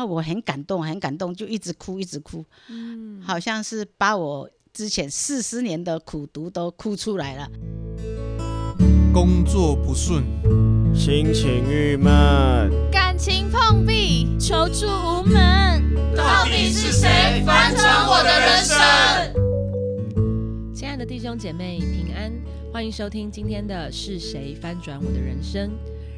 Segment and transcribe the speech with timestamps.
[0.00, 7.46] 啊，我很感动，很感动，就一直哭，一直哭，嗯，好像是把我之前四十年的苦读都哭出来了。
[9.12, 10.24] 工作不顺，
[10.94, 15.84] 心情郁闷，感情碰壁，求助无门，
[16.16, 18.78] 到底是谁翻转我的人生？
[20.74, 22.32] 亲爱的弟兄姐妹平安，
[22.72, 25.70] 欢迎收听今天的是谁翻转我的人生。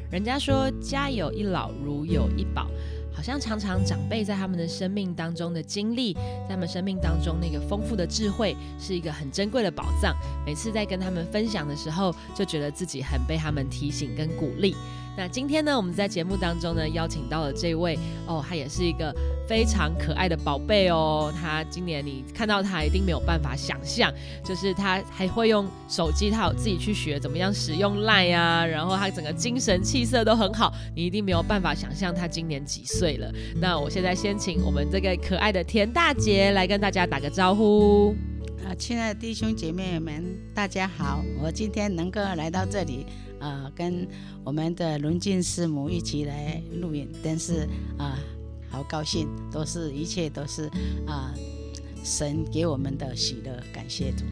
[0.09, 2.67] 人家说家有一老如有一宝。
[3.13, 10.15] 好像常常长辈在他们的生命当中的经历，在他们生命当中那个丰富的智慧，是一个很珍贵的宝藏。
[10.45, 14.75] 每次在跟他们分享的时候，就觉得自己很被他们提醒跟鼓励。
[15.15, 19.13] 那今天呢，我们在节目当中呢，邀请到了这位哦，他也是一个
[19.47, 21.31] 非常可爱的宝贝哦。
[21.39, 24.11] 他今年你看到他一定没有办法想象，
[24.43, 33.31] 就是他还会用手机，他有自己去学怎么样使用 Line 啊，然后他整个精神气色都很好，你一定没有办法想象他今年几岁了。
[33.61, 38.15] 那我现在先请我们这个可爱的田大姐来跟大家打个招呼。
[38.73, 41.23] 啊，亲爱的弟兄姐妹们，大家好！
[41.39, 43.05] 我今天能够来到这里。
[43.39, 44.07] 啊，跟
[44.43, 47.67] 我们的伦静师母一起来录影，真是
[47.99, 48.17] 啊，
[48.71, 50.71] 好高兴，都是一切都是
[51.05, 51.31] 啊，
[52.03, 54.25] 神给我们的喜乐，感谢主。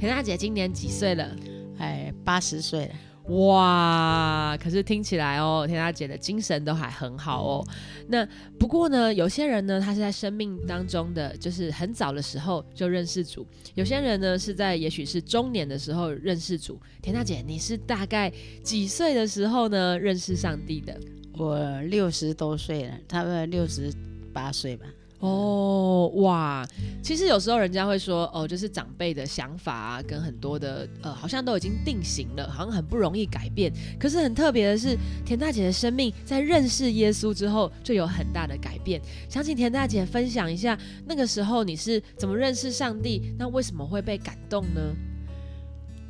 [0.00, 1.36] 田大姐今年几岁了？
[1.78, 2.94] 哎，八十岁了。
[3.28, 4.54] 哇！
[4.62, 7.66] 可是听起来哦，田大姐的精神都还很好哦。
[8.08, 8.26] 那
[8.58, 13.42] 不过呢，有些人呢，他是在生命当中的，就是很早的时候就认识主；
[13.74, 16.78] 有些人呢，是在也许是中年的时候认识主。
[17.00, 18.30] 田大姐，你是大概
[18.62, 20.94] 几岁的时候呢认识上帝的？
[21.38, 23.90] 我六十多岁了，差不多六十
[24.34, 24.84] 八岁吧。
[25.24, 26.66] 哦哇，
[27.02, 33.72] 其实有时候人家会说哦，就是长辈的想法啊，跟很多的呃，好像都已经定型了，好像很不容易改变。
[33.98, 39.00] 可是很特别的是，田大姐的生命在认识耶稣之后就有很大的改变。
[39.26, 43.34] 想请田大姐分享一下，那个时候你是怎么认识上帝？
[43.38, 44.80] 那为什么会被感动呢？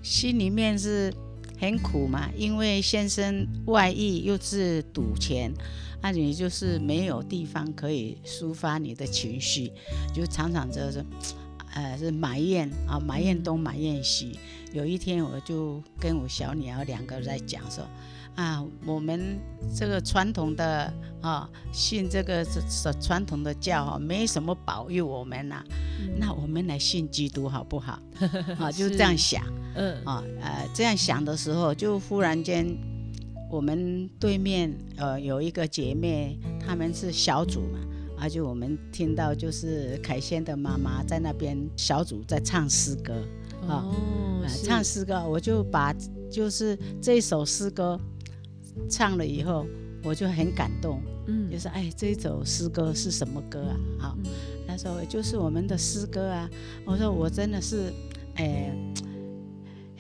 [0.03, 1.15] 心里面是
[1.61, 5.53] 很苦嘛，因为先生外遇又是赌钱。
[6.05, 9.73] 那你就是没有地方可以抒发你的情绪，
[10.13, 11.03] 就常常就是，
[11.73, 14.39] 呃，是埋怨啊，埋怨东埋怨西。
[14.75, 17.89] 有一天，我就跟我小女儿两个在讲说，
[18.35, 19.41] 啊，我们
[19.75, 20.93] 这个传统的
[21.23, 25.65] 啊，信这个是是传统的教啊，没什么保佑我们呐，
[26.19, 27.99] 那我们来信基督好不好？
[28.61, 29.43] 啊，就这样想，
[29.75, 32.77] 嗯，啊，呃，这样想的时候，就忽然间。
[33.55, 37.79] 我们对面呃有一个姐妹，他们是小组嘛，
[38.19, 43.15] 而且我们听到就是凯旋的妈妈在那边小组在唱诗歌
[43.69, 43.87] 啊，
[44.65, 45.95] 唱诗歌，我就把
[46.29, 47.97] 就是这首诗歌
[48.91, 49.65] 唱了以后，
[50.03, 53.77] 我就很感动，嗯，就是哎这首诗歌是什么歌啊？
[54.01, 54.19] 好，
[54.67, 56.51] 他说就是我们的诗歌啊，
[56.85, 57.93] 我说我真的是
[58.35, 58.77] 哎。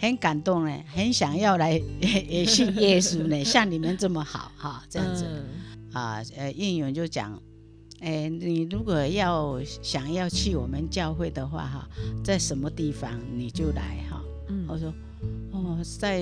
[0.04, 1.80] 很感动呢，很想要来
[2.28, 5.24] 也信耶稣呢， 像你们这么好哈，这样子
[5.92, 7.40] 啊，呃，应勇就讲，
[8.00, 11.88] 哎，你如果要想要去我们教会的话哈，
[12.24, 14.20] 在什么地方你就来哈。
[14.68, 14.92] 我说，
[15.52, 16.18] 哦，在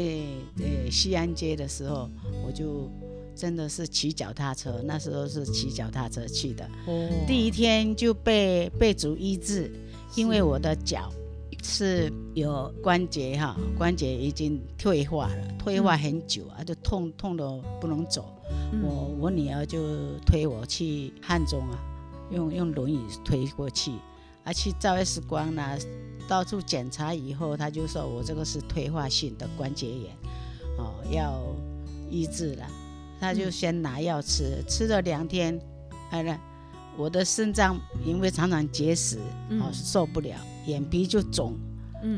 [0.58, 2.08] 呃西安街的时候，
[2.46, 2.90] 我就
[3.34, 6.64] 真的是骑脚踏车，那时候是骑脚踏车去的。
[6.86, 9.72] 哦，第一天就被被主医治，
[10.14, 11.10] 因为我的脚。
[11.62, 17.48] 是有关节哈，关节已经退化了，退化很久啊，就痛痛的
[17.80, 18.34] 不能走。
[18.82, 19.78] 我我女儿就
[20.26, 21.78] 推我去汉中啊，
[22.30, 23.92] 用用轮椅推过去，
[24.44, 25.78] 啊去照 X 光呢，
[26.26, 30.10] 到处检查以后，他就说我这个是退化性的关节炎，
[30.78, 31.40] 哦，要
[32.10, 32.66] 医治了。
[33.20, 35.58] 他就先拿药吃，吃了两天，
[36.10, 36.38] 哎了。
[36.94, 39.16] 我的肾脏因为常常结石，
[39.58, 40.36] 哦受不了，
[40.66, 41.54] 眼皮就肿，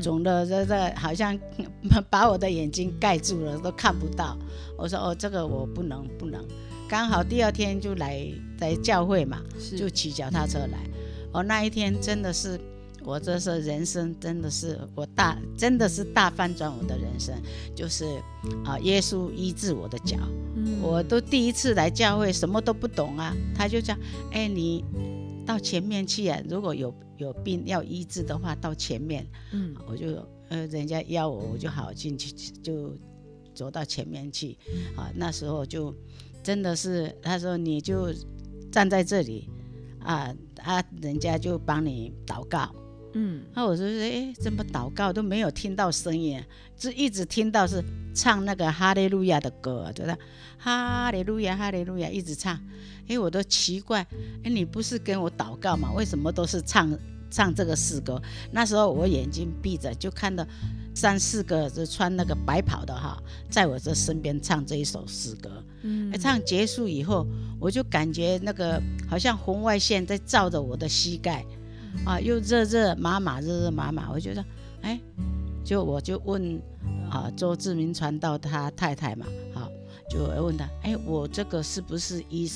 [0.01, 1.37] 肿的这这好像
[2.09, 4.37] 把我的眼睛盖住了，都看不到。
[4.77, 6.43] 我说哦，这个我不能不能。
[6.87, 8.27] 刚好第二天就来
[8.59, 9.41] 来教会嘛，
[9.77, 10.79] 就骑脚踏车来。
[11.31, 12.59] 哦，那一天真的是。
[13.07, 17.35] 我这是人生，真的是我大，真的是大翻转我的人生，
[17.75, 18.03] 就是
[18.65, 20.17] 啊，耶稣医治我的脚，
[20.81, 23.95] 我都第一次来教会，什么都不懂啊，他就讲，
[24.31, 24.83] 哎，你
[25.45, 32.31] 到前面去啊，如果有有病要医治的话，到前面，嗯，我就呃，人家邀我，我就好进去，
[32.61, 32.97] 就
[33.53, 34.57] 走到前面去，
[34.95, 35.95] 啊，那时候就
[36.43, 38.13] 真的是，他说你就
[38.71, 39.49] 站在这里，
[39.99, 42.73] 啊啊，人家就帮你祷告。
[43.17, 46.43] 嗯，那我就说，哎，怎么祷告都没有听到声音，
[46.77, 47.81] 就一直听到是
[48.13, 50.17] 唱那个哈利路亚的歌，觉得
[50.57, 52.59] 哈利路亚，哈利路亚，一直唱。
[53.07, 54.05] 哎，我都奇怪，
[54.43, 55.93] 哎，你不是跟我祷告吗？
[55.93, 56.91] 为什么都是唱
[57.31, 58.21] 唱这个诗歌？
[58.51, 60.45] 那时候我眼睛闭着，就看到
[60.93, 63.17] 三四个就穿那个白袍的哈，
[63.49, 65.63] 在我这身边唱这一首诗歌。
[65.83, 67.25] 嗯，唱结束以后，
[67.61, 71.45] 我就感觉那个好像红外线在照着我的膝盖。
[72.03, 74.43] 啊，又热热麻麻，热热麻麻，我觉得，
[74.81, 74.99] 哎，
[75.63, 76.61] 就我就问
[77.09, 79.69] 啊，周志明传道他太太嘛，好，
[80.09, 82.51] 就问他，哎，我这个是不是医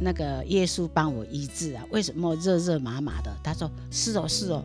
[0.00, 1.84] 那个耶稣帮我医治啊？
[1.90, 3.32] 为什么热热麻麻的？
[3.42, 4.64] 他说是哦，是哦，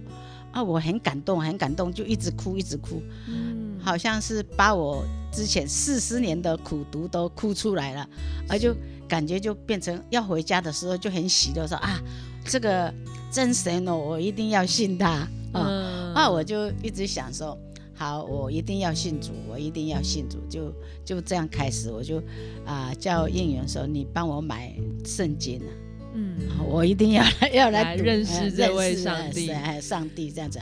[0.51, 8.09] 啊，我很感动，很感动，就一直哭，一直哭，嗯，好像是把我之前四十年的苦读都哭出来了，
[8.49, 8.75] 而就
[9.07, 12.01] 感觉就变成要回家的时候就很喜乐，说啊，
[12.45, 12.91] 这个。
[13.33, 15.27] 真神哦，我一定要信他。
[15.53, 16.11] 啊！
[16.15, 17.55] 那我就一直想说，
[17.93, 20.73] 好，我一定要信主，我一定要信主，就
[21.05, 22.19] 就这样开始，我就
[22.65, 24.73] 啊叫应援说，你帮我买
[25.05, 25.69] 圣经啊，
[26.15, 26.37] 嗯，
[26.67, 30.59] 我一定要要来认识这位上帝，上帝这样子，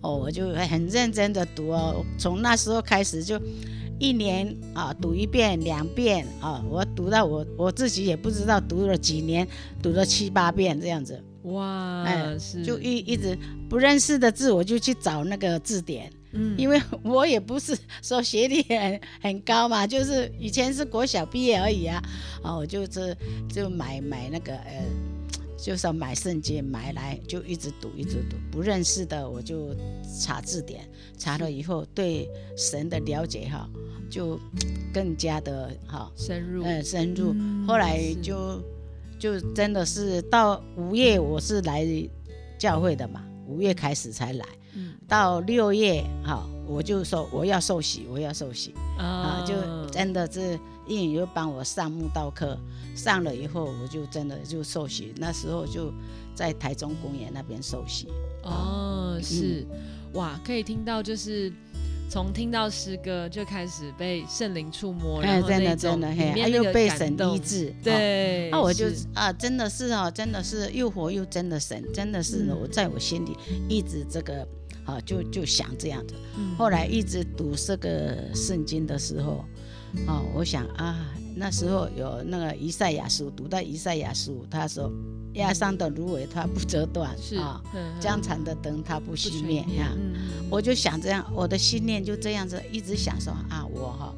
[0.00, 3.40] 哦，我就很认真的读哦，从那时候开始就
[4.00, 9.46] 一年啊读一遍两遍啊，我读到我我自己也不知道读了几年，
[9.80, 11.22] 读了七八遍这样子。
[11.44, 13.36] 哇，哎，就一一直
[13.68, 22.00] 不认识的字，我就去找那个字典，嗯，因为我也不是说学历很很高嘛， 就是以前是国小毕业而已啊，
[22.42, 23.16] 啊，我就是
[23.52, 24.84] 就买买那个呃，
[25.58, 29.74] 就是买圣经买来就一直读一直读，不认识的我就
[30.20, 33.68] 查字典，查了以后对神的了解哈，
[34.08, 34.38] 就
[34.94, 37.34] 更加的哈深入，嗯，深入，
[37.66, 38.62] 后来就。
[39.22, 41.86] 就真的是到五月我是来
[42.58, 44.44] 教会的嘛，五月开始才来，
[45.06, 48.74] 到六月哈，我就说我要受洗，我要受洗。
[48.98, 49.54] 啊，就
[49.92, 50.58] 真的是
[50.88, 52.58] 英语又帮我上慕道课，
[52.96, 55.92] 上了以后我就真的就受洗，那时候就
[56.34, 58.08] 在台中公园那边受洗。
[58.42, 59.64] 哦，是，
[60.14, 61.52] 哇，可以听到就是。
[62.12, 73.34] 从听到诗歌就开始被圣灵触摸，然后真的真的，嘿，又被神医治，对，那我就啊，真的是哦，真的是又活又真的神，真的是我在我心里
[73.66, 74.46] 一直这个
[74.84, 76.14] 啊，就就想这样子。
[76.58, 79.42] 后来一直读这个圣经的时候，
[80.06, 84.92] 啊，我想啊，那时候有那个以赛亚书，读到以赛亚书，他说。
[85.34, 87.58] 压伤的芦苇它不折断，是啊，
[87.98, 89.90] 江残的灯它不熄灭呀。
[90.50, 94.14] 我就想这样，我的信念就这样子一直想说啊，我哈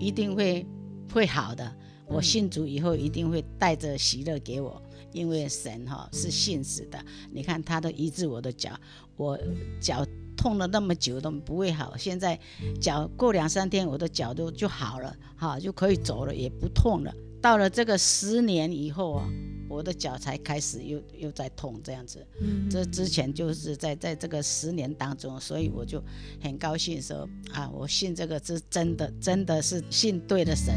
[0.00, 0.66] 一定会
[1.14, 1.72] 会好的。
[2.08, 6.98] 我信主以后一定会带着喜乐给我，因为神哈是信实的。
[7.30, 8.72] 你看他都医治我的脚，
[9.14, 9.38] 我
[9.80, 10.04] 脚
[10.42, 12.36] 痛了那么久都不会好，现在
[12.80, 17.14] 脚过两三天我的脚都就好了，哈就可以走了，也不痛了。
[17.40, 19.28] 到了这个十年以后啊。
[19.68, 22.22] 我的脚才开始又又在痛，这样子。
[22.70, 25.98] 这之前就是在在这个十年当中，所以我就
[26.42, 30.74] 很高兴说啊，我信这个是真的，真的是信对了神。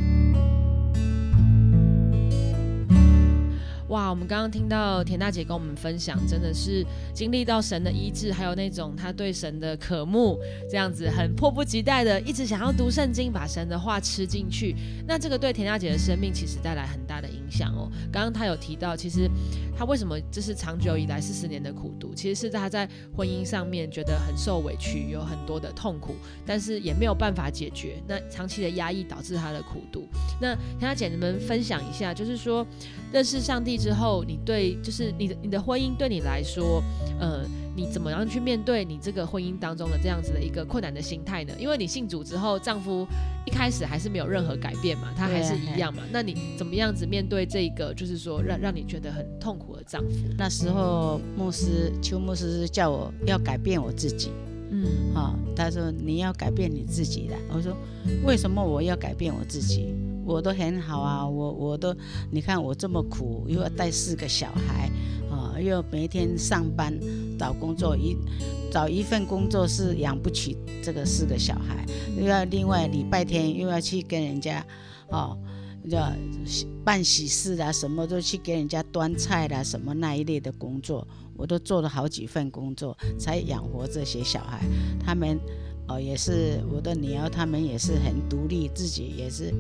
[3.90, 6.84] 哇，我们刚刚听到田大姐跟我们分享，真的是
[7.14, 10.40] 经历到神的医治，还有那种她对神的渴慕，
[10.70, 14.76] 这样子很迫不及待的，一直想要读圣经，把神的话吃进去。
[15.08, 17.88] 那这个对田大姐的生命其实带来很大的影响哦。
[18.12, 19.30] 刚刚她有提到，其实
[19.78, 28.02] 她为什么这是长久以来四十年的苦读，其实是她在婚姻上面觉得很受委屈，有很多的痛苦，但是也没有办法解决。
[28.08, 30.08] 那长期的压抑导致她的苦读。
[30.42, 32.66] 那田大姐，你们分享一下，就是说
[33.16, 33.78] 认识上帝。
[33.78, 36.84] 之后，你对就是你的你的婚姻对你来说，
[37.20, 37.46] 呃，
[37.76, 41.54] 你怎么样去面对你这个婚姻当中的这样子的一个困难的心态呢？
[41.60, 43.08] 因为你信主之后，丈夫
[43.46, 46.04] 一开始还是没有任何改变嘛，他还是一样嘛。
[46.12, 50.10] 那你怎么样子面对这个，就是说让让你觉得很痛苦的丈夫？
[50.38, 54.32] 那时候牧师邱牧师叫我要改变我自己，
[54.84, 57.36] 嗯，好，他说你要改变你自己的。
[57.54, 57.76] 我说
[58.26, 59.94] 为什么我要改变我自己？
[60.26, 61.96] 我都很好啊，我我都，
[62.32, 64.90] 你看我这么苦，又要带四个小孩，
[65.30, 66.92] 啊，又每天上班
[67.38, 68.18] 找工作，一
[68.72, 71.86] 找一份工作是养不起这个四个小孩，
[72.20, 74.66] 又要另外礼拜天又要去跟人家，
[75.10, 75.38] 哦，
[75.84, 76.12] 要
[76.84, 84.62] 办喜事啊，什么都去给人家端菜啦，什么那一类的工作，我都做了好几份工作才养活这些小孩，
[85.00, 85.40] 他们。
[85.88, 89.54] 哦，也是我的女儿，他们也是很独立，自己也是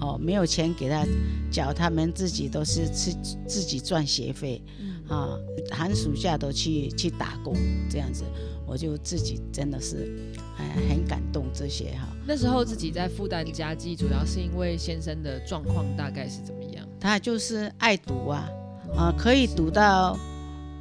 [0.00, 1.06] 哦，没有钱给他
[1.52, 3.12] 缴，他们自己都是自
[3.46, 4.60] 自己赚学费，
[5.06, 5.38] 啊，
[5.70, 7.54] 寒暑假都去去打工
[7.88, 8.24] 这样子，
[8.66, 10.12] 我就自己真的是
[10.56, 12.08] 哎很感动这些哈。
[12.26, 16.84] 那时候自己在负担家计，主要是因为先生的状况大概是怎么样？
[16.98, 18.48] 他就是爱赌啊，
[18.96, 20.18] 啊，可以赌到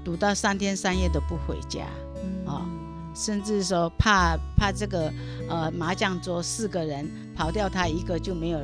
[0.03, 1.85] 赌到三天三夜都不回家，
[2.45, 2.65] 啊。
[3.15, 5.11] 甚至说怕怕这个
[5.49, 8.59] 呃麻将桌四个人跑掉，他一个就没有，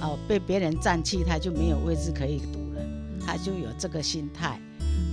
[0.00, 2.80] 呃被别人占去，他就没有位置可以赌了，
[3.26, 4.60] 他就有这个心态，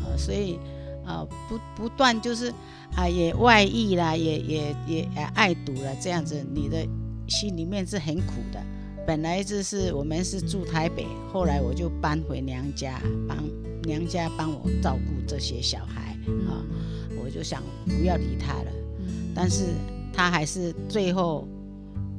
[0.05, 0.59] 呃所以
[1.07, 2.53] 呃不不断就是
[2.95, 6.87] 啊也外遇啦，也也也爱赌了，这样子你的
[7.27, 8.63] 心里面是很苦的。
[9.07, 13.35] 本来就是我们是住台北，后来我就搬回娘家，帮
[13.83, 16.63] 娘家帮我照顾这些小孩啊，
[17.23, 18.71] 我就想不要理他了。
[19.35, 19.65] 但是
[20.13, 21.47] 他还是最后，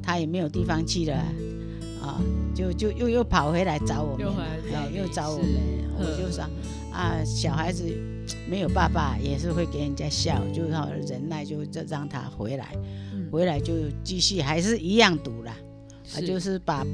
[0.02, 1.16] 他也没有地方去了，
[2.02, 2.20] 啊，
[2.54, 4.26] 就就又又跑回来找我们，
[4.72, 5.48] 哎，又找我们，
[5.98, 6.44] 我就说
[6.92, 7.84] 啊，小孩子
[8.48, 12.76] 没有爸爸也是会给人家笑，就好忍耐，就这让他回来，
[13.30, 15.50] 回来就继续还是一样读了，
[16.14, 16.84] 啊，就是把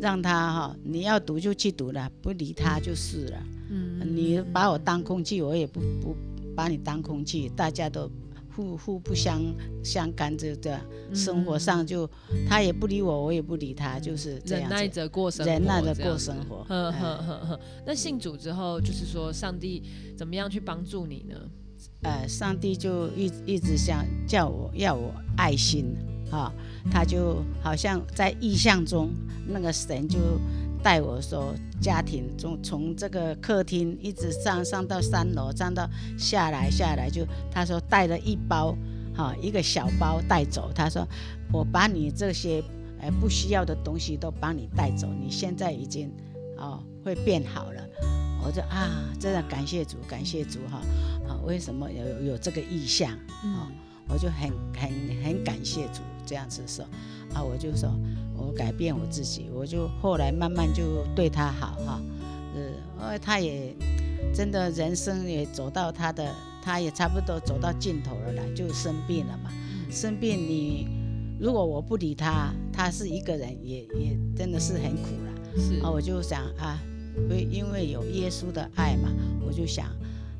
[0.00, 3.57] 让他哈，你要读就去读了，不理他就是了，嗯，
[4.04, 6.16] 你把我当空气，我也不不
[6.54, 8.10] 把你当空气，大家都。
[8.56, 9.40] 互互不相
[9.84, 10.80] 相干，这的
[11.14, 12.10] 生活上就
[12.48, 16.64] 他也不理我，我也不理他，就是这样忍耐着过生活，忍耐着过生活。
[16.64, 17.60] 呵呵呵呵。
[17.86, 19.84] 那信主之后，就是说上帝
[20.16, 21.36] 怎么样去帮助你呢？
[22.02, 25.94] 呃，上帝就一一直想叫我要我爱心
[26.32, 26.52] 啊，
[26.90, 29.10] 他就好像在意象中，
[29.46, 30.18] 那个神就。
[30.82, 38.76] 带我说，家庭从从这个客厅一直上上到三楼，上到下来下来，就他说带了一包，
[39.14, 40.70] 哈，一个小包带走。
[40.74, 41.06] 他说，
[41.52, 42.62] 我把你这些
[43.00, 46.10] 呃不需要的东西都帮你带走，你现在已经
[46.56, 47.82] 哦会变好了。
[48.44, 48.88] 我就啊，
[49.20, 50.80] 真的感谢主，感谢主哈
[51.28, 53.10] 啊，为什么有有这个意向
[53.42, 53.68] 啊？
[54.08, 54.90] 我就很很
[55.22, 56.84] 很感谢主这样子说
[57.34, 57.90] 啊，我就说。
[58.38, 62.00] 我改变我自己，我就后来慢慢就对他好哈，
[62.54, 63.74] 呃，呃，他也
[64.32, 69.50] 真的人生也走到他的，他也差不多走到尽头了啦，就生病了嘛。
[69.90, 70.86] 生病你
[71.40, 75.60] 如果我不理他，他是一个人也也真的是很苦了。
[75.60, 76.78] 是啊，我就想啊，
[77.28, 79.08] 为因为有耶稣的爱嘛，
[79.46, 79.86] 我就想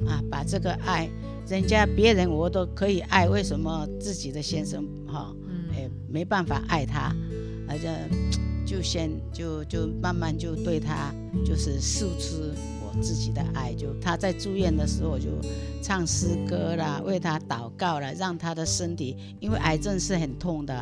[0.07, 1.09] 啊，把这个爱，
[1.49, 5.35] 人家别人我都可以爱，为什么自己的先生哈，
[5.73, 7.15] 哎没办法爱他？
[7.69, 7.95] 好像
[8.67, 12.43] 就先就就慢慢就对他就是诉出
[12.83, 15.29] 我自己的爱，就他在住院的时候，我就
[15.83, 20.75] 唱诗歌啦，为他祷告了，让他的身体，因为癌症是很痛的，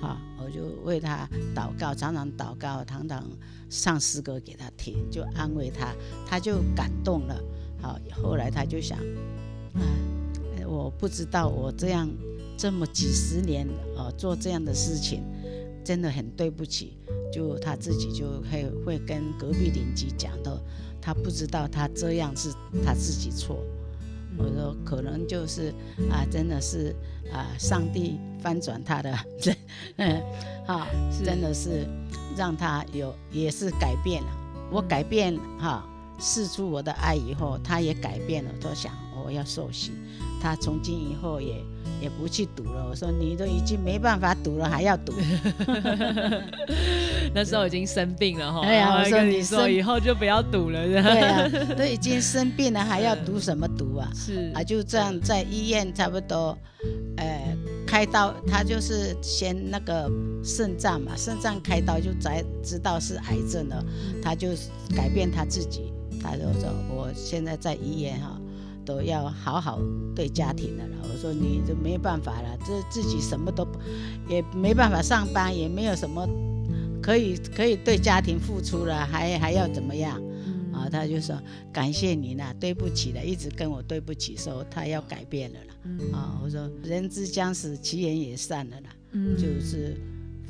[0.00, 3.24] 啊，我就为他祷告，常常祷告，常常
[3.68, 5.94] 唱诗歌给他听，就安慰他，
[6.26, 7.38] 他就感动了。
[7.80, 8.98] 好，后来他就想，
[9.74, 9.82] 啊，
[10.66, 12.08] 我不知道我这样
[12.56, 15.22] 这么几十年呃做这样的事情。
[15.84, 16.96] 真的很对不起，
[17.32, 20.60] 就他自己就会会跟隔壁邻居讲的，
[21.00, 22.50] 他不知道他这样是
[22.84, 23.58] 他自己错。
[24.38, 25.74] 我说可能就是
[26.10, 26.94] 啊，真的是
[27.32, 29.18] 啊，上帝翻转他的，
[29.96, 30.22] 嗯，
[30.66, 30.86] 哈，
[31.24, 31.86] 真的是
[32.36, 34.28] 让他有也是改变了。
[34.70, 35.84] 我改变哈，
[36.18, 39.92] 试出我的爱以后，他也改变了，都想我要受洗。
[40.40, 41.62] 他从今以后也。
[42.02, 42.86] 也不去赌了。
[42.90, 45.12] 我说你都已经没办法赌了，还要赌？
[47.34, 48.60] 那时候已经生病了哈。
[48.62, 50.84] 哎呀，我说你说以后就不要赌了。
[50.84, 54.10] 对啊， 都已经生病了，还要赌什么赌啊？
[54.14, 56.58] 是啊，就这样在医院差不多，
[57.16, 57.56] 呃，
[57.86, 60.10] 开刀，他就是先那个
[60.42, 63.84] 肾脏嘛，肾脏开刀就才知道是癌症了，
[64.20, 64.48] 他就
[64.94, 65.92] 改变他自己，
[66.22, 68.38] 他就说我现在在医院哈。
[68.84, 69.80] 都要好好
[70.14, 70.96] 对家庭的了。
[71.02, 73.66] 我说你就没办法了，这自己什么都
[74.28, 76.28] 也没办法上班，也没有什么
[77.02, 80.20] 可以可以对家庭付出了，还还要怎么样？
[80.72, 81.40] 啊，他就说
[81.72, 85.74] 感谢你呢，对不起了，一直跟我对不起，说他要改变了啦。
[86.12, 88.90] 啊，我说人之将死，其言也善了啦。
[89.12, 89.94] 嗯，就是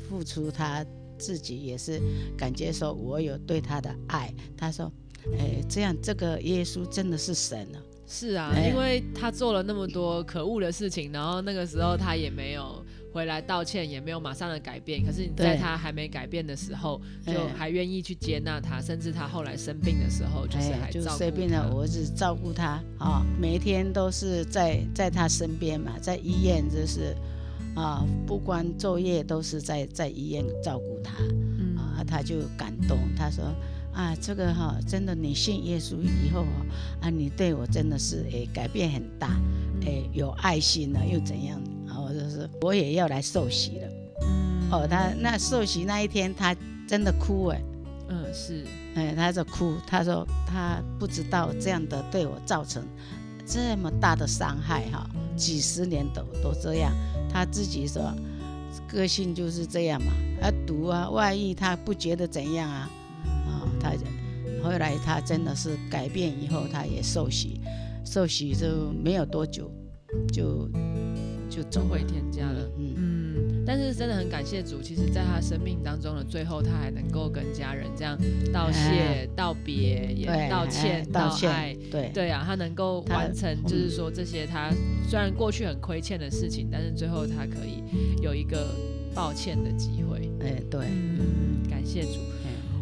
[0.07, 0.85] 付出他
[1.17, 2.01] 自己也是
[2.37, 4.33] 感觉说我有对他的爱。
[4.55, 4.89] 他说，
[5.37, 7.79] 哎，这样这个耶稣真的是神了。
[8.13, 15.03] 是啊，因为他做了那么多可恶的事情，然后那个时候他也没有回来道歉，也没有马上的改变。
[15.03, 27.15] 可是你在他还没改变的时候，就还愿意去接纳他，甚至他后来生病的时候，就是还照顾生病了，我只照顾他啊，每一天都是在在他身边嘛，在医院就是
[27.75, 31.15] 啊，不管昼夜都是在在医院照顾他
[31.57, 31.75] 嗯。
[31.75, 33.43] 啊，他就感动，他说
[33.93, 36.65] 啊，这个哈、真的你信耶稣以后啊，
[37.01, 39.39] 啊，你对我真的是诶改变很大，
[39.81, 41.61] 嗯诶有爱心了又怎样？
[41.85, 43.87] 然后就是我也要来受洗了。
[44.21, 46.55] 嗯哦，他那受洗那一天，他
[46.87, 47.61] 真的哭哎，
[48.09, 52.83] 嗯是哎，他就哭，他说他不知道这样的对我造成
[53.45, 56.91] 这么大的伤害哈，几十年都都这样，
[57.31, 58.11] 他自己说
[58.87, 62.89] 个性就是这样嘛，啊毒啊外遇他不觉得怎样啊，啊、
[63.83, 63.91] 他
[64.63, 67.59] 后来他真的是改变以后，他也受洗，
[68.05, 69.69] 受洗就没有多久
[70.31, 70.69] 就
[71.49, 72.71] 就走回天家了。
[72.77, 78.17] 嗯，嗯，但是真的很感谢主，其实在他生命当中的最后，他还能够跟家人这样
[78.53, 81.91] 道谢、哎道别，也，道歉、哎道爱歉，。
[81.91, 84.71] 对对啊，他能够完成，就是说这些他
[85.09, 87.83] 虽然过去很亏欠的事情，但是最后他可以
[88.21, 88.73] 有一个
[89.13, 90.31] 抱歉的机会。
[90.39, 92.19] 哎对，嗯，感谢主。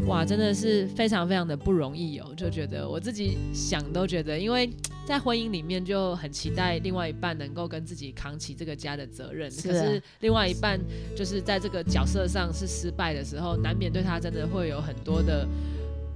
[0.02, 4.70] 哎哇，真的是非常非常的不容易哦，就觉得我自己想都觉得，因为
[5.06, 10.80] 在婚姻里面就很期待另外一半能够跟自己扛起这个家的责任，是啊可是另外一半
[11.16, 15.48] 就是在这个角色上是失败的时候，难免对他真的会有很多的。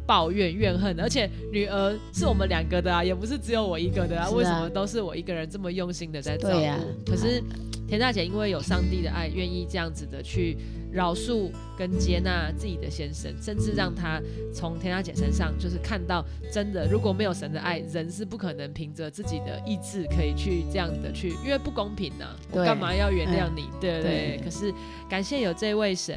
[0.07, 4.27] 抱怨怨恨，而且女儿是我们两个的啊，也不是只有我一个的啊。
[4.27, 7.11] 啊为什么都是我一个人这么用心的在照顾？
[7.11, 7.41] 可是
[7.87, 10.57] 田大姐因为有上帝的爱，愿意这样子的去
[10.95, 14.21] 饶恕跟接纳自己的先生，甚至让他
[14.53, 23.63] 从田大姐身上就是看到，真的如果没有神的爱，人是不可能凭着自己的意志可以去这样的去，因为不公平呐、我对干嘛要原谅你？
[23.81, 24.41] 对不对对？
[24.41, 24.73] 可是
[25.09, 26.15] 感谢有这位神。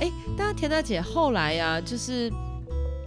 [0.00, 0.08] 哎，
[0.38, 2.30] 但是田大姐后来呀、就是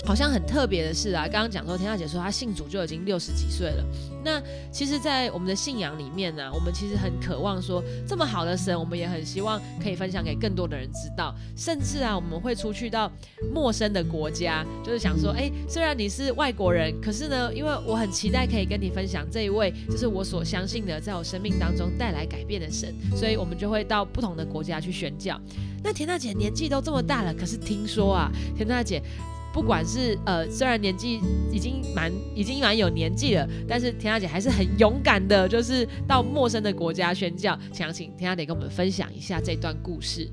[0.06, 3.84] 好像很特别的是啊，刚刚讲说田大姐说她信主就已经六十几岁了。
[4.24, 11.34] 那其实，在我们的信仰里面呢、我们其实很渴望说，这么好的神，我们也很希望可以分享给更多的人知道。
[11.56, 13.12] 甚至啊，我们会出去到
[13.54, 25.40] 陌生的国家，就是想说，哎，虽然你是外国人，可是呢，因为我很期待可以跟你分享这一位，就是我所相信的，在我生命当中带来改变的神，所以我们就会到不同的国家去宣教。
[25.84, 29.00] 那田大姐年纪都这么大了，可是听说啊，田大姐
[29.56, 37.58] 不管是呃，虽然年纪已经蛮已经蛮有年纪了，但是田大姐还是很勇敢的，就是到陌生的国家宣教。
[37.72, 40.30] 想请田大姐跟我们分享一下这段故事。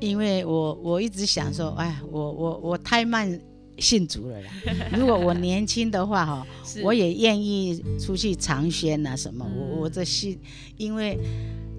[0.00, 3.40] 因为我我一直想说，哎，我我我太慢
[3.78, 4.50] 信主了啦。
[4.98, 6.46] 如果我年轻的话哈，
[6.82, 9.46] 我也愿意出去尝鲜啊什么。
[9.48, 10.36] 嗯我我这信，
[10.76, 11.16] 因为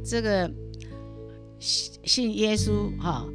[0.05, 0.49] 这个
[1.59, 3.25] 信信耶稣哈。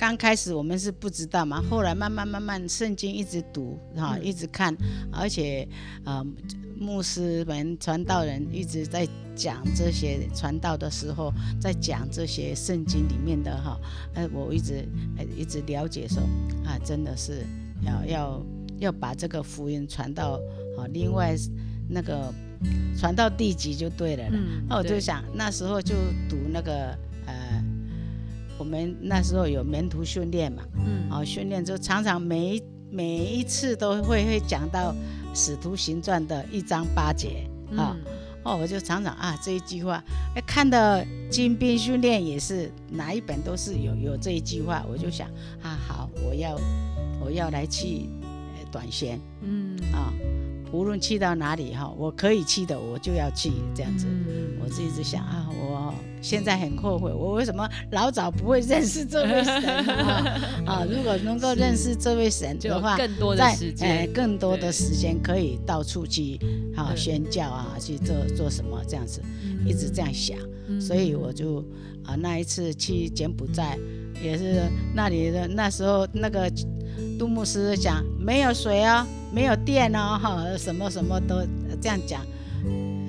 [0.00, 4.74] 刚开始我们是不知道嘛，后来慢慢慢慢圣经一直读哈，嗯一直看，
[5.12, 5.68] 而且
[6.06, 6.24] 呃
[6.78, 13.78] 牧师们传道人一直在讲这些传道的时候，在讲这些圣经里面的哈，
[14.14, 16.22] 呃，我一直呃一直了解说
[16.64, 17.44] 啊，真的是
[17.82, 18.46] 要要
[18.78, 20.40] 要把这个福音传到
[20.78, 21.36] 啊，另外
[21.90, 22.32] 那个
[22.96, 24.30] 传到地级就对了啦。
[24.32, 25.94] 嗯那我就想那时候就
[26.26, 27.09] 读那个呃，
[28.60, 34.92] 我们那时候有门徒训练嘛，嗯哦，训练就常常每一每一次都会会讲到
[35.34, 37.96] 《使徒行传》的一章八节啊。
[37.96, 40.02] 嗯哦，我就常常啊这一句话，
[40.34, 45.28] 哎，看到精兵训练也是哪一本都是有有这一句话，我就想
[45.62, 46.58] 啊，好，我要
[47.22, 48.06] 我要来去
[48.56, 50.12] 呃短宣嗯啊，
[50.72, 54.06] 无论去到哪里哈、我可以去的我就要去这样子。
[54.08, 54.58] 嗯。
[54.62, 60.40] 我是一直想啊，我现在很后悔，我为什么老早不会认识这位神啊？
[60.66, 66.38] 啊，如果能够认识这位神的话，更多的在时哎间，更多的时间可以到处去
[66.76, 69.22] 啊宣教啊，去做做什么这样子，
[69.66, 70.80] 一直这样想，嗯。
[70.80, 71.64] 所以我就
[72.04, 73.78] 啊那一次去柬埔寨，
[74.22, 74.62] 也是
[74.94, 76.52] 那里的那时候那个
[77.18, 81.36] 杜牧师讲没有水哦，没有电哦，哈，什么什么都
[81.80, 82.24] 这样讲，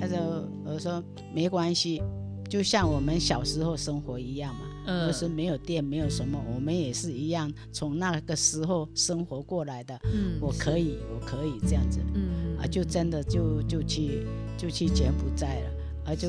[0.00, 1.02] 他说我说
[1.34, 2.02] 没关系。
[2.48, 9.98] 就像我们小时候生活一样嘛，嗯就是没有电，没有什么，我们也是一样从那个时候生活过来的。
[10.12, 14.26] 嗯我可以，我可以这样子嗯啊，就真的就就去
[14.58, 15.70] 就去柬埔寨了
[16.04, 16.28] 啊，就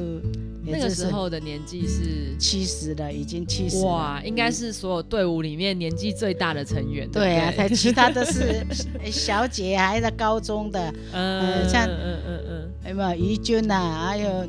[0.63, 3.83] 那个时候的年纪是七十了，已经七十。
[3.86, 7.09] 哇，应该是所有队伍里面年纪最大的成员。
[7.09, 8.65] 对啊，其他都是
[9.12, 14.47] 小姐，还在高中的，嗯呃像嗯嗯嗯有没有于军呐，还有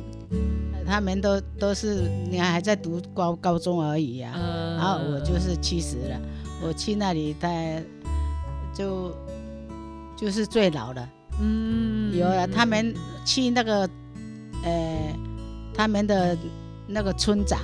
[0.85, 6.21] 他们都都是你还在读高高中而已呀、嗯，然后我就是七十了，
[6.61, 7.49] 我去那里，他
[8.73, 9.11] 就
[10.15, 11.09] 就是最老了。
[11.41, 12.93] 嗯有了，他们
[13.25, 13.89] 去那个呃
[15.75, 16.37] 他们的
[16.87, 17.59] 那个村长，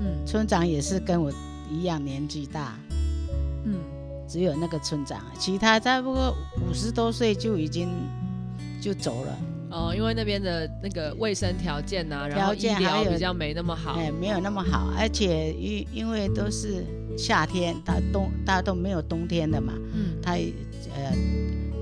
[0.00, 0.26] 嗯。
[0.26, 1.32] 村长也是跟我
[1.70, 2.78] 一样年纪大，
[3.64, 3.74] 嗯，
[4.28, 7.88] 只有那个村长，其他差不多五十多岁就已经
[8.80, 9.38] 就走了，
[9.70, 13.92] 哦，因为那边的那个卫生条件呐、然后条医件还有疗比较没那么好。
[13.94, 16.84] 哎，没有那么好，而且因因为都是
[17.16, 20.20] 夏天，它冬大家都没有冬天的嘛，嗯。
[20.22, 21.12] 它呃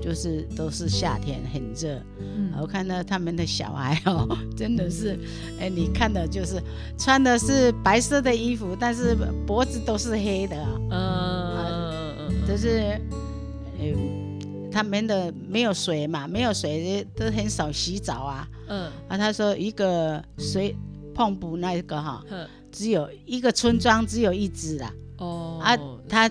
[0.01, 2.51] 就是都是夏天很热，嗯。
[2.59, 5.17] 我看到他们的小孩哦， 真的是，
[5.59, 6.61] 哎，你看的就是
[6.97, 12.99] 穿的是白色的衣服，但是脖子都是黑的啊、嗯嗯就是，
[13.79, 18.47] 呃，他们的没有水嘛，没有水都很少洗澡啊。
[18.67, 18.91] 嗯。
[19.07, 20.75] 啊，他说一个水
[21.13, 24.93] 碰布那个哈，嗯只有一个村庄只有一只啦。
[25.17, 25.77] 哦啊
[26.09, 26.29] 他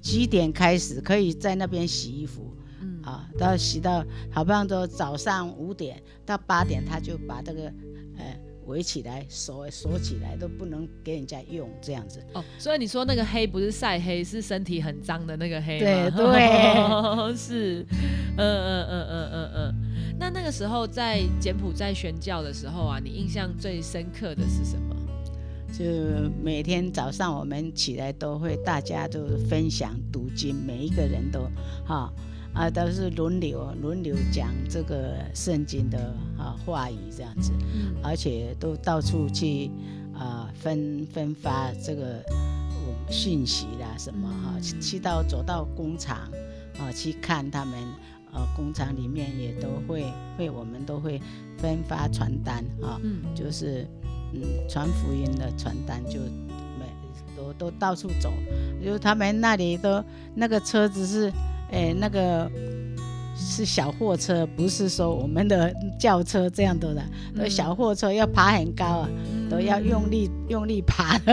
[0.00, 2.61] 几点开始可以在那边洗衣服嗯
[3.02, 3.28] 啊？
[3.38, 7.64] 到洗到好像都早上五点到八点，他就把这个
[8.16, 12.24] 呃围起来锁锁起来，都不能给人家用这样子。
[12.34, 16.16] 哦，所以你说那个黑不是晒黑，是身体很脏的那个黑对吗
[17.26, 17.86] 对是，
[18.36, 19.74] 嗯嗯嗯嗯嗯嗯。
[20.18, 24.96] 那那个时候在柬埔寨宣教的时候啊，你印象最深刻的是什么？
[25.72, 25.84] 就
[26.44, 31.40] 每天早上我们起来都会，大家都分享读经，每一个人都
[31.84, 32.12] 哈
[32.54, 35.98] 啊都是轮流轮流讲这个圣经的
[36.38, 37.94] 啊话语这样子，嗯。
[38.02, 39.70] 而且都到处去
[40.14, 42.22] 啊分分发这个
[42.86, 46.18] 我们讯息啦什么哈，去去到走到工厂
[46.78, 47.74] 啊去看他们。
[48.34, 50.06] 呃，工厂里面也都会
[50.38, 51.20] 会，我们都会
[51.58, 53.22] 分发传单啊，嗯。
[53.34, 53.86] 就是
[54.32, 56.18] 嗯传福音的传单就
[56.78, 56.86] 每
[57.36, 58.32] 都都到处走，
[58.82, 60.02] 就他们那里都
[60.34, 61.30] 那个车子是
[61.72, 62.50] 诶、那个
[63.36, 67.02] 是小货车，不是说我们的轿车这样的的，
[67.36, 69.08] 都小货车要爬很高啊，
[69.50, 71.18] 都要用力用力爬。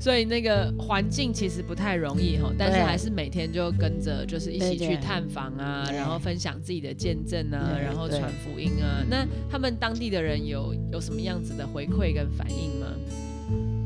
[0.00, 9.04] 所以那个环境其实不太容易哈，但是还是每天就跟着，就是一起去探访啊，然后分享自己的见证啊，然后传福音啊。
[9.10, 12.86] 那他们当地的人有有什么样子的回馈跟反应吗？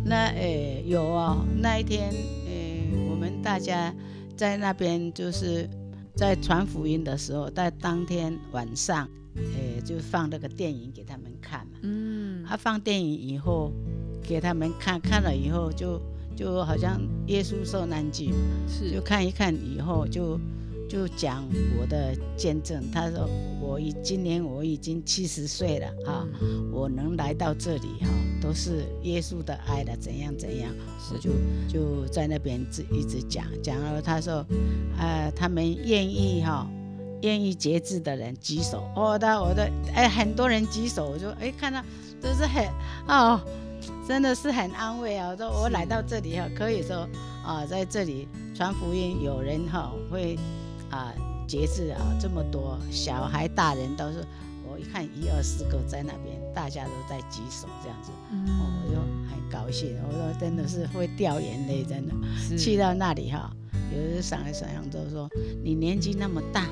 [0.05, 2.13] 那诶、有哦，那一天
[3.43, 3.95] 大家
[4.37, 5.69] 在那边就是
[6.15, 11.79] 在传福音的时候，在当天晚上，诶、就放那个电影给他们看嘛。
[11.83, 13.73] 嗯他、放电影以后
[14.23, 16.01] 给他们看，看了以后就
[16.37, 18.37] 就好像耶稣受难记嘛，
[18.93, 20.39] 就看一看以后就
[20.93, 21.43] 就讲
[21.81, 22.85] 我的见证。
[22.93, 23.27] 他说
[23.59, 28.09] 我已今年我已经七十岁了哈、嗯我能来到这里哈、
[28.43, 30.71] 都是耶稣的爱的，怎样怎样，
[31.11, 31.31] 我就
[31.67, 34.03] 就在那边一直讲讲了。
[34.03, 34.45] 他说，
[34.99, 36.69] 呃，他们愿意哈、
[37.23, 38.87] 愿意节制的人举手。
[38.95, 41.83] 我的我的，哎，很多人举手，我就哎看到
[42.21, 42.69] 都是很
[43.09, 43.41] 哦，
[44.07, 45.31] 真的是很安慰啊。
[45.31, 47.09] 我说我来到这里哈、可以说
[47.43, 50.37] 啊，在这里传福音，有人哈、会
[50.93, 51.13] 啊
[51.49, 54.25] 节制啊这么多，小孩大人都是。
[54.65, 59.95] 我一看一二十个在那边，大家都在举手这样子，哦，我就很高兴。
[60.09, 62.15] 我说真的是会掉眼泪，真的。
[62.57, 63.55] 去到那里哈，
[63.95, 65.29] 有人上来想想都说
[65.63, 66.65] 你年纪那么大，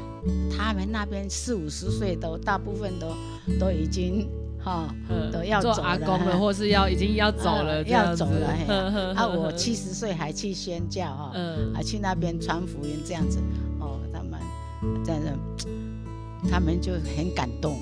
[0.56, 3.14] 他们那边四五十岁都大部分都
[3.58, 4.26] 都已经
[4.58, 8.48] 哈、嗯都要做走了阿公了，或是要已经要走了，要走了。
[9.14, 13.40] 啊，我七十岁还去宣教哈，嗯啊去那边传福音这样子，
[15.04, 15.38] 真的
[16.50, 17.78] 他们就很感动，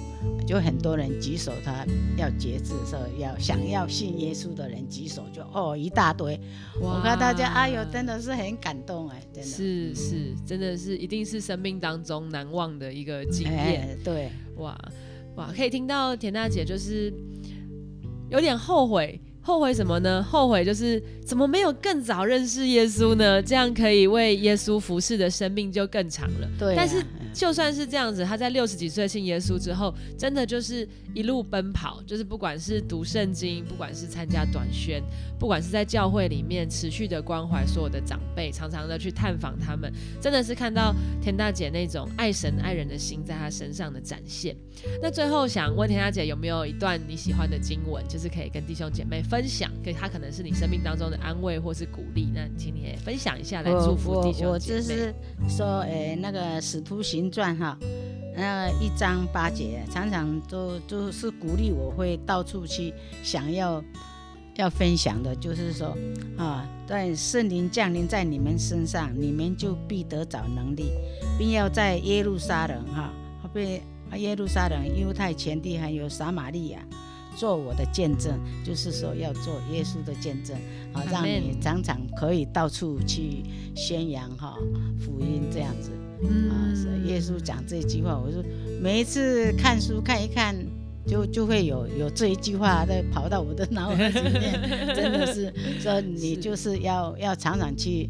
[0.46, 6.38] 就很多人举手，他要节制的时候要想要信耶稣的人举手就哦一大堆，
[6.80, 13.82] 我看大家哎呦真的是很感动哎，真的是是，真的是一定是生命当中难忘的一个经验。
[13.82, 14.30] 哎对。
[14.56, 14.76] 哇
[15.36, 17.14] 哇，可以听到田大姐就是
[18.28, 20.22] 有点后悔，后悔什么呢？
[20.22, 23.40] 后悔就是怎么没有更早认识耶稣呢？
[23.42, 26.48] 这样可以为耶稣服侍的生命就更长了。
[26.58, 35.02] 对啊、但是嗯就算是这样子，他在六十几岁信耶稣之后，真的就是一路奔跑，就是不管是读圣经，不管是参加短宣，
[35.38, 44.56] 不管是在教会里面持续的关怀所有的长辈，常常的去探访他们，真的是看到田大姐那种爱神爱人的心在她身上的展现。
[45.02, 54.98] 那最后想问田大姐，有没有一段你喜欢的经文，就是可以跟弟兄姐妹分享，可他可能是你生命当中的安慰或是鼓励，那请你也分享一下来祝福我弟我我就兄姐妹。
[54.98, 55.14] 是
[55.56, 57.78] 说，诶、那个《使徒行传》哈，
[58.36, 62.92] 那一章八节，常常都都是鼓励我会到处去
[63.24, 63.82] 想要
[64.56, 65.96] 要分享的，就是说
[66.36, 70.90] 啊，在圣灵降临在你们身上，你们就必得找能力，
[71.38, 73.12] 并要在耶路撒冷哈，
[73.52, 76.80] 被啊，耶路撒冷、犹太全地还有撒玛利亚，
[77.36, 80.56] 做我的见证，就是说要做耶稣的见证，
[80.92, 83.42] 啊，让你常常可以到处去
[83.74, 84.56] 宣扬哈
[84.98, 85.90] 福音这样子。
[86.50, 88.42] 啊，是耶稣讲这句话，我说
[88.80, 90.56] 每一次看书看一看，
[91.06, 94.60] 就就会有有这一句话在跑到我的脑海里面，
[94.94, 98.08] 真的是说你就是要 要常常去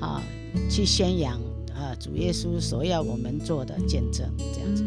[0.00, 0.22] 啊
[0.70, 1.34] 去宣扬
[1.74, 4.84] 啊主耶稣所要我们做的见证这样子。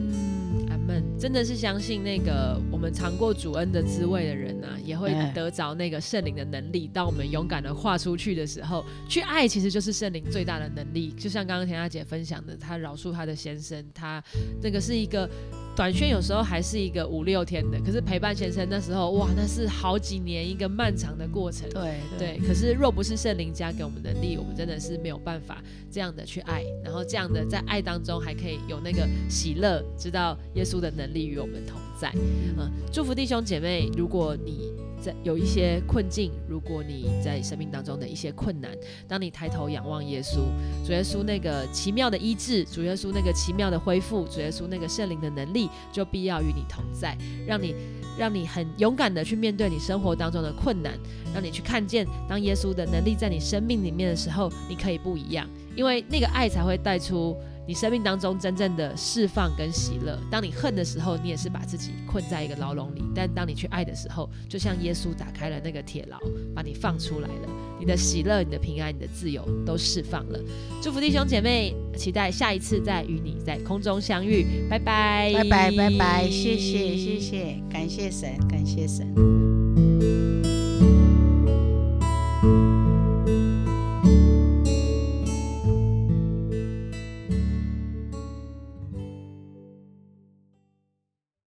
[0.89, 6.89] 们真的是相信那个我们尝过主恩的滋味的人啊，也会得着那个圣灵的能力。
[6.91, 11.11] 当我们勇敢的跨出去的时候，去爱其实就是圣灵最大的能力。
[11.11, 14.23] 就像刚刚田大姐分享的，她饶恕她的先生，她
[14.63, 15.29] 那个是一个。
[15.79, 21.69] 短宣有时候还是一个五六天的，可是陪伴先生那时候，哇，那是好几年一个漫长的过程。
[21.69, 22.37] 对对。
[22.45, 32.11] 可是若不是圣灵加给我们能力，我们真的是没有办法这样的去爱，然后这样的在爱当中还可以有那个喜乐，知道耶稣的能力与我们同在。
[32.57, 34.73] 嗯，祝福弟兄姐妹，如果你。
[35.01, 38.71] 在有一些困境，如果你在生命当中的一些困难，
[39.07, 40.37] 当你抬头仰望耶稣，
[40.85, 47.73] 主耶稣那个奇妙的医治，主耶稣那个奇妙的恢复，主耶稣那个圣灵的能力，就必要与你同在，让你
[48.17, 50.93] 让你很勇敢的去面对你生活当中的困难，
[51.33, 57.35] 让你去看见，当耶稣的能力在你生命里面的时候，你可以不一样，因为那个爱才会带出。
[57.69, 66.17] 你生命当中真正的释放跟喜乐，当你恨的时候，你也是把自己困在一个牢笼里；但当你去爱的时候，就像耶稣打开了那个铁牢，
[66.55, 67.49] 把你放出来了。
[67.79, 70.39] 你的喜乐、你的平安、你的自由都释放了。
[70.81, 74.47] 祝福弟兄姐妹，期待下一次再与你在空中相遇。
[74.67, 79.68] 拜拜，拜拜，拜拜，谢谢，谢谢，感谢神，感谢神。